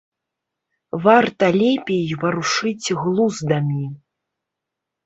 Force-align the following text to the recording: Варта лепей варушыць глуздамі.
Варта 1.03 1.45
лепей 1.59 2.09
варушыць 2.25 2.87
глуздамі. 3.05 3.85